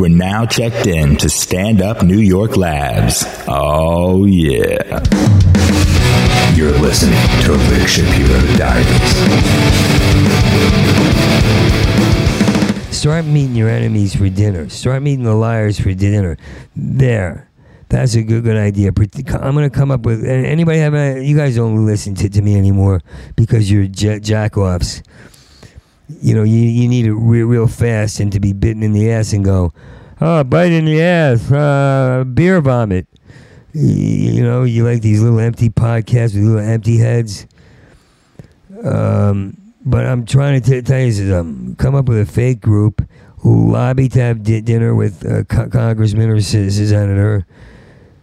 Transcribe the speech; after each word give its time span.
You 0.00 0.06
are 0.06 0.08
now 0.08 0.46
checked 0.46 0.86
in 0.86 1.16
to 1.16 1.28
Stand 1.28 1.82
Up 1.82 2.02
New 2.02 2.20
York 2.20 2.56
Labs. 2.56 3.22
Oh, 3.46 4.24
yeah. 4.24 5.04
You're 6.54 6.72
listening 6.78 7.20
to 7.42 7.52
Rick 7.68 7.86
Shapiro 7.86 8.40
Diaries. 8.56 8.86
Start 12.96 13.26
meeting 13.26 13.54
your 13.54 13.68
enemies 13.68 14.16
for 14.16 14.30
dinner. 14.30 14.70
Start 14.70 15.02
meeting 15.02 15.26
the 15.26 15.34
liars 15.34 15.78
for 15.78 15.92
dinner. 15.92 16.38
There. 16.74 17.50
That's 17.90 18.14
a 18.14 18.22
good 18.22 18.42
good 18.42 18.56
idea. 18.56 18.92
I'm 19.38 19.54
gonna 19.54 19.68
come 19.68 19.90
up 19.90 20.06
with. 20.06 20.24
Anybody 20.24 20.78
have? 20.78 20.94
A, 20.94 21.22
you 21.22 21.36
guys 21.36 21.56
don't 21.56 21.84
listen 21.84 22.14
to, 22.14 22.30
to 22.30 22.40
me 22.40 22.56
anymore 22.56 23.02
because 23.36 23.70
you're 23.70 23.86
j- 23.86 24.20
jack 24.20 24.56
offs. 24.56 25.02
You 26.20 26.34
know, 26.34 26.42
you 26.42 26.58
you 26.60 26.88
need 26.88 27.06
it 27.06 27.14
re- 27.14 27.42
real 27.42 27.66
fast 27.66 28.20
and 28.20 28.32
to 28.32 28.40
be 28.40 28.52
bitten 28.52 28.82
in 28.82 28.92
the 28.92 29.10
ass 29.10 29.32
and 29.32 29.44
go, 29.44 29.72
oh, 30.20 30.44
bite 30.44 30.72
in 30.72 30.84
the 30.84 31.00
ass, 31.02 31.50
uh, 31.50 32.24
beer 32.24 32.60
vomit. 32.60 33.06
You 33.72 34.42
know, 34.42 34.64
you 34.64 34.84
like 34.84 35.02
these 35.02 35.20
little 35.22 35.38
empty 35.38 35.70
podcasts 35.70 36.34
with 36.34 36.42
little 36.44 36.58
empty 36.58 36.98
heads. 36.98 37.46
Um, 38.84 39.56
but 39.84 40.04
I'm 40.06 40.26
trying 40.26 40.60
to 40.60 40.70
t- 40.70 40.82
tell 40.82 41.00
you 41.00 41.12
something. 41.12 41.76
Come 41.76 41.94
up 41.94 42.06
with 42.08 42.18
a 42.18 42.26
fake 42.26 42.60
group 42.60 43.02
lobby 43.44 44.08
to 44.08 44.20
have 44.20 44.42
di- 44.42 44.60
dinner 44.60 44.94
with 44.94 45.24
a 45.24 45.44
co- 45.44 45.68
congressman 45.68 46.28
or 46.28 46.36
s- 46.36 46.50
senator 46.50 47.46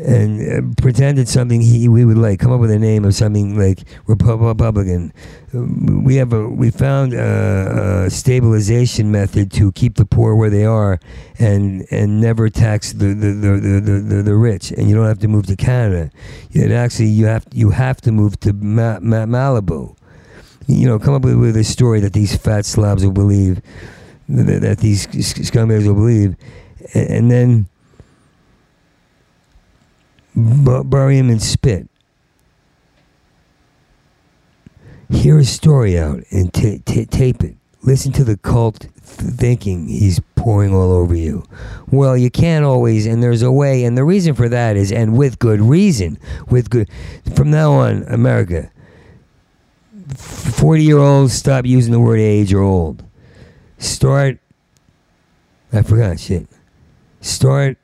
and 0.00 0.40
uh, 0.40 0.82
pretend 0.82 1.18
it's 1.18 1.32
something 1.32 1.60
he 1.60 1.88
we 1.88 2.04
would 2.04 2.18
like. 2.18 2.40
Come 2.40 2.52
up 2.52 2.60
with 2.60 2.70
a 2.70 2.78
name 2.78 3.04
of 3.04 3.14
something 3.14 3.58
like 3.58 3.84
Republican. 4.06 5.12
Um, 5.54 6.04
We 6.04 6.16
have 6.16 6.32
a 6.32 6.48
we 6.48 6.70
found 6.70 7.14
a, 7.14 8.04
a 8.06 8.10
stabilization 8.10 9.10
method 9.10 9.50
to 9.52 9.72
keep 9.72 9.96
the 9.96 10.04
poor 10.04 10.34
where 10.34 10.50
they 10.50 10.64
are 10.64 11.00
and 11.38 11.86
and 11.90 12.20
never 12.20 12.48
tax 12.48 12.92
the 12.92 13.14
the, 13.14 13.32
the, 13.32 13.60
the, 13.60 13.80
the, 13.80 14.00
the, 14.00 14.22
the 14.22 14.36
rich. 14.36 14.70
And 14.72 14.88
you 14.88 14.94
don't 14.94 15.06
have 15.06 15.20
to 15.20 15.28
move 15.28 15.46
to 15.46 15.56
Canada. 15.56 16.10
It 16.52 16.70
actually 16.70 17.08
you 17.08 17.26
have 17.26 17.46
you 17.52 17.70
have 17.70 18.00
to 18.02 18.12
move 18.12 18.38
to 18.40 18.52
Ma- 18.52 19.00
Ma- 19.00 19.26
Malibu. 19.26 19.96
You 20.66 20.86
know, 20.86 20.98
come 20.98 21.14
up 21.14 21.22
with, 21.24 21.36
with 21.36 21.56
a 21.56 21.64
story 21.64 22.00
that 22.00 22.12
these 22.12 22.36
fat 22.36 22.66
slobs 22.66 23.02
will 23.02 23.12
believe, 23.12 23.62
that, 24.28 24.60
that 24.60 24.78
these 24.80 25.06
scumbags 25.06 25.86
will 25.86 25.94
believe, 25.94 26.36
and, 26.92 27.08
and 27.08 27.30
then 27.30 27.68
bu- 30.34 30.84
bury 30.84 31.18
him 31.18 31.30
in 31.30 31.40
spit. 31.40 31.88
Hear 35.10 35.38
his 35.38 35.48
story 35.50 35.98
out 35.98 36.22
and 36.30 36.52
ta 36.52 36.76
ta 36.84 37.04
tape 37.10 37.42
it. 37.42 37.56
Listen 37.82 38.12
to 38.12 38.24
the 38.24 38.36
cult 38.36 38.80
th- 38.80 38.92
thinking 39.02 39.88
he's 39.88 40.20
pouring 40.34 40.74
all 40.74 40.92
over 40.92 41.14
you. 41.14 41.44
Well, 41.90 42.16
you 42.16 42.30
can't 42.30 42.64
always, 42.64 43.06
and 43.06 43.22
there's 43.22 43.42
a 43.42 43.50
way, 43.50 43.84
and 43.84 43.96
the 43.96 44.04
reason 44.04 44.34
for 44.34 44.48
that 44.48 44.76
is, 44.76 44.92
and 44.92 45.16
with 45.16 45.38
good 45.38 45.60
reason, 45.60 46.18
with 46.48 46.68
good. 46.68 46.90
From 47.34 47.50
now 47.50 47.72
on, 47.72 48.02
America, 48.08 48.70
forty 50.14 50.84
year 50.84 50.98
olds 50.98 51.32
stop 51.32 51.64
using 51.64 51.92
the 51.92 52.00
word 52.00 52.20
age 52.20 52.52
or 52.52 52.60
old. 52.60 53.02
Start. 53.78 54.38
I 55.72 55.82
forgot 55.82 56.18
shit. 56.18 56.46
Start 57.20 57.78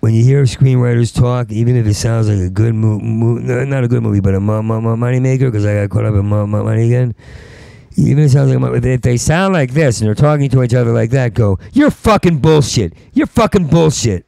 when 0.00 0.14
you 0.14 0.22
hear 0.22 0.33
screenwriters 0.44 1.14
talk, 1.14 1.50
even 1.52 1.76
if 1.76 1.86
it 1.86 1.94
sounds 1.94 2.28
like 2.28 2.38
a 2.38 2.50
good 2.50 2.74
movie, 2.74 3.04
mo- 3.04 3.38
no, 3.38 3.64
not 3.64 3.84
a 3.84 3.88
good 3.88 4.02
movie, 4.02 4.20
but 4.20 4.34
a 4.34 4.40
mo- 4.40 4.62
mo- 4.62 4.80
mo- 4.80 4.96
money 4.96 5.20
maker, 5.20 5.46
because 5.50 5.64
I 5.66 5.74
got 5.74 5.90
caught 5.90 6.04
up 6.04 6.14
in 6.14 6.26
mo- 6.26 6.46
mo- 6.46 6.64
money 6.64 6.86
again. 6.86 7.14
Even 7.96 8.24
if 8.24 8.30
it 8.30 8.32
sounds 8.32 8.50
like 8.50 8.58
mo- 8.60 8.72
if 8.74 9.02
they 9.02 9.16
sound 9.16 9.52
like 9.54 9.72
this 9.72 10.00
and 10.00 10.08
they're 10.08 10.14
talking 10.14 10.48
to 10.50 10.62
each 10.62 10.74
other 10.74 10.92
like 10.92 11.10
that, 11.10 11.34
go, 11.34 11.58
you're 11.72 11.90
fucking 11.90 12.38
bullshit. 12.38 12.92
You're 13.12 13.26
fucking 13.26 13.66
bullshit. 13.68 14.26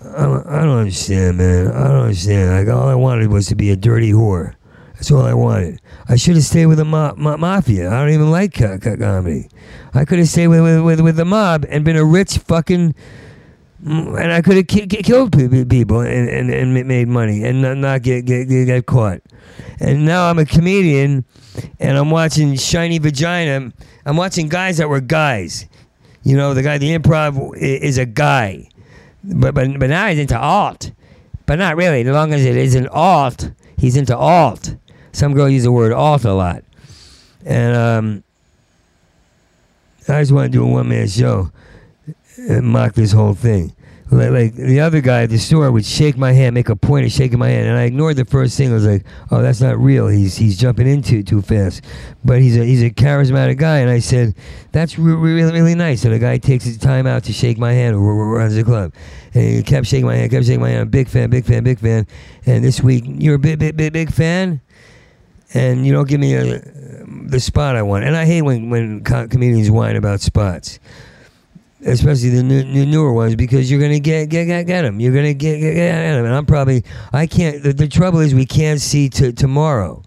I 0.00 0.22
don't, 0.22 0.46
I 0.46 0.60
don't 0.62 0.78
understand, 0.78 1.38
man. 1.38 1.68
I 1.68 1.88
don't 1.88 2.02
understand. 2.02 2.50
Like 2.66 2.74
all 2.74 2.88
I 2.88 2.94
wanted 2.94 3.28
was 3.30 3.46
to 3.48 3.54
be 3.56 3.70
a 3.70 3.76
dirty 3.76 4.12
whore. 4.12 4.54
That's 4.94 5.10
all 5.10 5.22
I 5.22 5.34
wanted. 5.34 5.80
I 6.08 6.16
should 6.16 6.34
have 6.36 6.44
stayed 6.44 6.66
with 6.66 6.78
the 6.78 6.84
ma- 6.84 7.14
ma- 7.16 7.36
mafia. 7.36 7.88
I 7.90 8.00
don't 8.00 8.14
even 8.14 8.30
like 8.30 8.54
co- 8.54 8.78
comedy. 8.78 9.48
I 9.94 10.04
could 10.04 10.18
have 10.18 10.28
stayed 10.28 10.48
with, 10.48 10.62
with 10.62 10.80
with 10.80 11.00
with 11.00 11.16
the 11.16 11.24
mob 11.24 11.66
and 11.68 11.84
been 11.84 11.96
a 11.96 12.04
rich 12.04 12.38
fucking. 12.38 12.94
Mm, 13.84 14.20
And 14.20 14.32
I 14.32 14.42
could 14.42 14.56
have 14.56 14.66
ki- 14.66 14.86
ki- 14.88 15.02
killed 15.02 15.32
pe- 15.32 15.48
pe- 15.48 15.64
people 15.64 16.00
and, 16.00 16.28
and, 16.28 16.50
and 16.50 16.74
made 16.88 17.06
money 17.08 17.44
and 17.44 17.62
not, 17.62 17.76
not 17.76 18.02
get, 18.02 18.24
get 18.26 18.48
get 18.48 18.86
caught. 18.86 19.20
And 19.80 20.04
now 20.04 20.28
I'm 20.28 20.38
a 20.38 20.44
comedian, 20.44 21.24
and 21.78 21.96
I'm 21.96 22.10
watching 22.10 22.56
Shiny 22.56 22.98
Vagina. 22.98 23.72
I'm 24.04 24.16
watching 24.16 24.48
guys 24.48 24.78
that 24.78 24.88
were 24.88 25.00
guys. 25.00 25.66
You 26.24 26.36
know, 26.36 26.54
the 26.54 26.62
guy, 26.62 26.78
the 26.78 26.96
improv 26.98 27.56
is 27.56 27.98
a 27.98 28.04
guy, 28.04 28.68
but 29.22 29.54
but 29.54 29.78
but 29.78 29.88
now 29.88 30.08
he's 30.08 30.18
into 30.18 30.38
alt, 30.38 30.90
but 31.46 31.58
not 31.60 31.76
really. 31.76 32.00
As 32.00 32.08
long 32.08 32.34
as 32.34 32.44
it 32.44 32.56
isn't 32.56 32.88
alt, 32.88 33.50
he's 33.76 33.96
into 33.96 34.16
alt. 34.16 34.74
Some 35.12 35.34
girl 35.34 35.48
use 35.48 35.62
the 35.62 35.72
word 35.72 35.92
alt 35.92 36.24
a 36.24 36.34
lot, 36.34 36.64
and 37.46 37.76
um, 37.76 38.24
I 40.08 40.20
just 40.20 40.32
want 40.32 40.50
to 40.52 40.58
do 40.58 40.64
a 40.64 40.66
one 40.68 40.88
man 40.88 41.06
show 41.06 41.50
mock 42.38 42.94
this 42.94 43.12
whole 43.12 43.34
thing. 43.34 43.74
Like, 44.10 44.30
like 44.30 44.54
the 44.54 44.80
other 44.80 45.02
guy 45.02 45.22
at 45.24 45.30
the 45.30 45.38
store 45.38 45.70
would 45.70 45.84
shake 45.84 46.16
my 46.16 46.32
hand, 46.32 46.54
make 46.54 46.70
a 46.70 46.76
point 46.76 47.04
of 47.04 47.12
shaking 47.12 47.38
my 47.38 47.50
hand, 47.50 47.68
and 47.68 47.76
I 47.76 47.82
ignored 47.82 48.16
the 48.16 48.24
first 48.24 48.56
thing. 48.56 48.70
I 48.70 48.74
was 48.74 48.86
like, 48.86 49.04
"Oh, 49.30 49.42
that's 49.42 49.60
not 49.60 49.78
real. 49.78 50.08
He's 50.08 50.34
he's 50.34 50.56
jumping 50.56 50.86
in 50.88 51.02
too 51.02 51.22
too 51.22 51.42
fast." 51.42 51.84
But 52.24 52.40
he's 52.40 52.56
a 52.56 52.64
he's 52.64 52.82
a 52.82 52.90
charismatic 52.90 53.58
guy, 53.58 53.78
and 53.78 53.90
I 53.90 53.98
said, 53.98 54.34
"That's 54.72 54.98
re- 54.98 55.12
re- 55.12 55.34
really 55.34 55.52
really 55.52 55.74
nice." 55.74 56.04
And 56.06 56.14
the 56.14 56.18
guy 56.18 56.38
takes 56.38 56.64
his 56.64 56.78
time 56.78 57.06
out 57.06 57.24
to 57.24 57.34
shake 57.34 57.58
my 57.58 57.72
hand, 57.74 57.96
who 57.96 58.34
runs 58.34 58.54
the 58.54 58.64
club, 58.64 58.94
and 59.34 59.42
he 59.42 59.62
kept 59.62 59.86
shaking 59.86 60.06
my 60.06 60.16
hand, 60.16 60.30
kept 60.30 60.46
shaking 60.46 60.62
my 60.62 60.70
hand. 60.70 60.90
Big 60.90 61.08
fan, 61.08 61.28
big 61.28 61.44
fan, 61.44 61.62
big 61.62 61.78
fan. 61.78 62.06
And 62.46 62.64
this 62.64 62.80
week, 62.82 63.04
you're 63.06 63.34
a 63.34 63.38
big 63.38 63.58
big 63.58 63.76
big 63.76 63.92
big 63.92 64.10
fan, 64.10 64.62
and 65.52 65.86
you 65.86 65.92
don't 65.92 66.08
give 66.08 66.18
me 66.18 66.34
a, 66.34 66.62
the 67.26 67.40
spot 67.40 67.76
I 67.76 67.82
want. 67.82 68.04
And 68.04 68.16
I 68.16 68.24
hate 68.24 68.40
when 68.40 68.70
when 68.70 69.04
comedians 69.04 69.70
whine 69.70 69.96
about 69.96 70.22
spots 70.22 70.78
especially 71.84 72.30
the 72.30 72.42
new, 72.42 72.64
new, 72.64 72.86
newer 72.86 73.12
ones, 73.12 73.36
because 73.36 73.70
you're 73.70 73.80
gonna 73.80 74.00
get 74.00 74.28
get 74.28 74.46
get, 74.46 74.66
get 74.66 74.82
them. 74.82 75.00
You're 75.00 75.14
gonna 75.14 75.34
get 75.34 75.58
get, 75.60 75.74
get 75.74 75.92
them, 75.92 76.24
and 76.24 76.34
I'm 76.34 76.46
probably 76.46 76.84
I 77.12 77.26
can't. 77.26 77.62
The, 77.62 77.72
the 77.72 77.88
trouble 77.88 78.20
is 78.20 78.34
we 78.34 78.46
can't 78.46 78.80
see 78.80 79.08
to 79.10 79.32
tomorrow. 79.32 80.02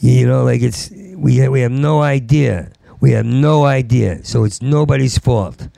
You 0.00 0.26
know, 0.26 0.44
like 0.44 0.62
it's 0.62 0.90
we 0.90 1.48
we 1.48 1.60
have 1.60 1.72
no 1.72 2.02
idea. 2.02 2.72
We 3.00 3.12
have 3.12 3.26
no 3.26 3.64
idea, 3.64 4.24
so 4.24 4.44
it's 4.44 4.62
nobody's 4.62 5.18
fault. 5.18 5.68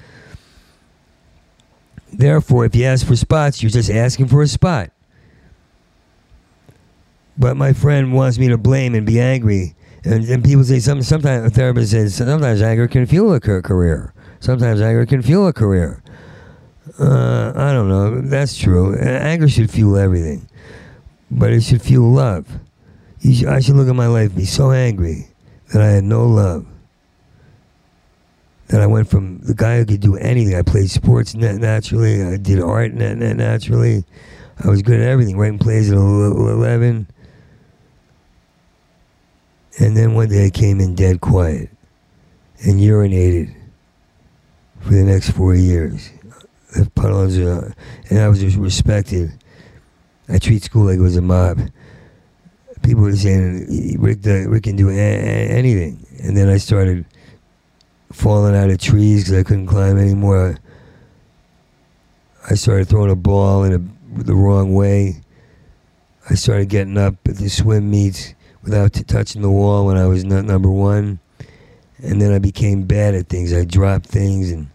Therefore, 2.12 2.64
if 2.64 2.74
you 2.74 2.84
ask 2.84 3.06
for 3.06 3.16
spots, 3.16 3.62
you're 3.62 3.70
just 3.70 3.90
asking 3.90 4.28
for 4.28 4.42
a 4.42 4.46
spot. 4.46 4.90
But 7.36 7.56
my 7.56 7.72
friend 7.72 8.12
wants 8.14 8.38
me 8.38 8.48
to 8.48 8.56
blame 8.56 8.94
and 8.94 9.06
be 9.06 9.20
angry. 9.20 9.74
And, 10.04 10.24
and 10.24 10.44
people 10.44 10.64
say 10.64 10.78
some, 10.78 11.02
sometimes 11.02 11.44
a 11.46 11.50
therapist 11.50 11.90
says 11.90 12.14
sometimes 12.14 12.62
anger 12.62 12.86
can 12.88 13.06
fuel 13.06 13.34
a 13.34 13.40
career. 13.40 14.14
Sometimes 14.41 14.80
anger 14.80 15.06
can 15.06 15.22
fuel 15.22 15.47
a 15.48 15.52
career. 15.52 16.02
Uh, 16.98 17.52
I 17.54 17.72
don't 17.72 17.88
know. 17.88 18.20
That's 18.20 18.56
true. 18.56 18.97
Anger 18.97 19.48
should 19.48 19.70
fuel 19.70 19.97
everything, 19.97 20.48
but 21.30 21.52
it 21.52 21.62
should 21.62 21.82
fuel 21.82 22.10
love. 22.12 22.46
Should, 23.22 23.48
I 23.48 23.60
should 23.60 23.76
look 23.76 23.88
at 23.88 23.94
my 23.96 24.06
life, 24.06 24.34
be 24.34 24.44
so 24.44 24.70
angry 24.70 25.28
that 25.72 25.82
I 25.82 25.86
had 25.88 26.04
no 26.04 26.26
love. 26.26 26.66
That 28.69 28.80
I 28.80 28.86
went 28.86 29.08
from 29.08 29.38
the 29.38 29.54
guy 29.54 29.78
who 29.78 29.86
could 29.86 30.00
do 30.00 30.16
anything. 30.16 30.54
I 30.56 30.62
played 30.62 30.91
sports 30.91 31.34
na- 31.34 31.52
naturally. 31.52 32.22
I 32.22 32.36
did 32.36 32.60
art 32.60 32.94
na- 32.94 33.14
na- 33.14 33.32
naturally. 33.32 34.04
I 34.64 34.69
was 34.69 34.82
good 34.82 35.00
at 35.00 35.06
everything. 35.06 35.36
Writing 35.36 35.58
plays 35.58 35.91
at 35.91 35.96
eleven. 35.98 37.06
And 39.78 39.96
then 39.96 40.14
one 40.14 40.28
day 40.28 40.46
I 40.46 40.50
came 40.50 40.80
in 40.80 40.94
dead 40.94 41.20
quiet 41.20 41.69
and 42.64 42.81
urinated 42.81 43.55
for 44.81 44.90
the 44.90 45.05
next 45.05 45.31
four 45.31 45.55
years. 45.55 46.11
The 46.75 46.90
puddles, 46.90 47.38
uh, 47.38 47.73
and 48.11 48.19
I 48.19 48.28
was 48.28 48.40
just 48.40 48.56
respected. 48.56 49.32
I 50.28 50.38
treat 50.38 50.62
school 50.62 50.84
like 50.87 50.99
it 50.99 51.02
was 51.02 51.17
a 51.17 51.23
mob. 51.23 51.61
People 52.82 53.02
were 53.02 53.17
saying 53.17 53.99
Rick, 53.99 54.19
Rick 54.25 54.64
can 54.64 54.76
do 54.76 54.90
anything, 54.90 56.06
and 56.23 56.37
then 56.37 56.49
I 56.49 56.58
started 56.58 57.05
falling 58.12 58.55
out 58.55 58.70
of 58.70 58.78
trees 58.78 59.25
because 59.25 59.38
I 59.38 59.43
couldn't 59.43 59.67
climb 59.67 59.99
anymore. 59.99 60.58
I 62.49 62.55
started 62.55 62.88
throwing 62.88 63.11
a 63.11 63.17
ball 63.17 63.64
in 63.64 63.73
a, 63.73 64.23
the 64.23 64.34
wrong 64.34 64.73
way. 64.75 65.23
I 66.28 66.34
started 66.34 66.69
getting 66.69 66.99
up 66.99 67.14
at 67.26 67.37
the 67.37 67.49
swim 67.49 67.90
meets 67.90 68.34
without 68.62 68.93
touching 69.06 69.43
the 69.43 69.50
wall 69.50 69.87
when 69.87 69.96
I 69.96 70.06
was 70.06 70.25
number 70.25 70.70
one. 70.70 71.20
And 71.98 72.20
then 72.20 72.32
I 72.32 72.38
became 72.38 72.84
bad 72.84 73.14
at 73.14 73.28
things. 73.28 73.52
I 73.52 73.64
dropped 73.64 74.06
things 74.06 74.50
and 74.50 74.69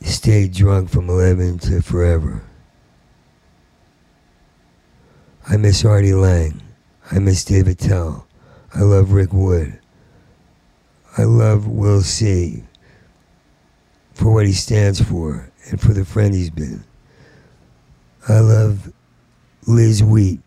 stayed 0.00 0.52
drunk 0.52 0.90
from 0.90 1.08
11 1.08 1.58
to 1.60 1.80
forever. 1.82 2.42
I 5.48 5.56
miss 5.56 5.84
Artie 5.84 6.14
Lange. 6.14 6.60
I 7.10 7.18
miss 7.18 7.44
Dave 7.44 7.68
Attell. 7.68 8.26
I 8.74 8.80
love 8.80 9.12
Rick 9.12 9.32
Wood. 9.32 9.78
I 11.18 11.24
love 11.24 11.66
Will 11.66 12.00
C. 12.00 12.64
for 14.14 14.32
what 14.32 14.46
he 14.46 14.52
stands 14.52 15.00
for 15.00 15.50
and 15.70 15.80
for 15.80 15.92
the 15.92 16.04
friend 16.04 16.34
he's 16.34 16.50
been. 16.50 16.84
I 18.28 18.40
love 18.40 18.92
Liz 19.66 20.02
Wheat 20.02 20.40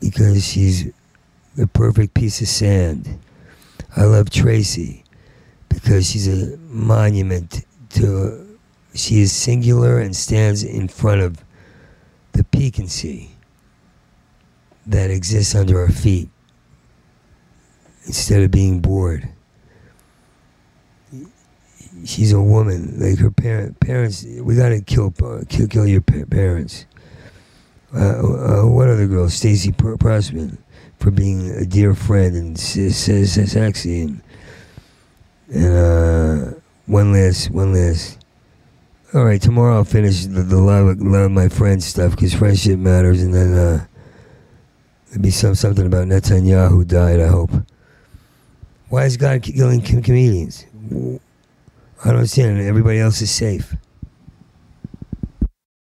because 0.00 0.46
she's 0.46 0.92
the 1.56 1.66
perfect 1.66 2.14
piece 2.14 2.40
of 2.40 2.48
sand. 2.48 3.18
I 3.96 4.04
love 4.04 4.30
Tracy 4.30 5.04
because 5.68 6.10
she's 6.10 6.28
a 6.28 6.56
monument 6.58 7.64
to. 7.90 8.58
She 8.94 9.20
is 9.20 9.32
singular 9.32 10.00
and 10.00 10.14
stands 10.16 10.64
in 10.64 10.88
front 10.88 11.20
of 11.20 11.44
the 12.32 12.42
piquancy 12.42 13.30
that 14.86 15.10
exists 15.10 15.54
under 15.54 15.80
our 15.80 15.90
feet 15.90 16.28
instead 18.06 18.42
of 18.42 18.50
being 18.50 18.80
bored. 18.80 19.28
She's 22.04 22.32
a 22.32 22.40
woman, 22.40 22.98
like 22.98 23.18
her 23.18 23.30
parent, 23.30 23.78
parents. 23.78 24.24
We 24.24 24.56
gotta 24.56 24.80
kill, 24.80 25.12
uh, 25.22 25.42
kill, 25.48 25.68
kill 25.68 25.86
your 25.86 26.00
parents. 26.00 26.86
Uh, 27.94 27.98
uh, 27.98 28.66
what 28.66 28.88
other 28.88 29.06
girl? 29.06 29.28
Stacy 29.28 29.72
Pr- 29.72 29.94
Pressman 29.94 30.58
for 31.00 31.10
being 31.10 31.50
a 31.50 31.64
dear 31.64 31.94
friend 31.94 32.36
and 32.36 32.58
sexy 32.60 34.02
and 34.02 34.22
and 35.52 35.74
uh, 35.74 36.54
one 36.86 37.12
last, 37.12 37.50
one 37.50 37.72
last. 37.72 38.18
All 39.12 39.24
right, 39.24 39.42
tomorrow 39.42 39.76
I'll 39.76 39.84
finish 39.84 40.26
the, 40.26 40.42
the 40.42 40.58
love, 40.58 41.00
love 41.00 41.30
my 41.32 41.48
friends 41.48 41.84
stuff 41.84 42.12
because 42.12 42.32
friendship 42.34 42.78
matters, 42.78 43.22
and 43.22 43.34
then 43.34 43.54
uh, 43.54 43.86
there'll 45.08 45.22
be 45.22 45.30
some 45.30 45.56
something 45.56 45.86
about 45.86 46.06
Netanyahu 46.06 46.86
died. 46.86 47.18
I 47.18 47.26
hope. 47.26 47.50
Why 48.88 49.04
is 49.04 49.16
God 49.16 49.42
killing 49.42 49.82
com- 49.82 50.02
comedians? 50.02 50.66
I 52.04 52.06
don't 52.08 52.16
understand. 52.16 52.60
Everybody 52.60 53.00
else 53.00 53.20
is 53.20 53.30
safe. 53.30 53.74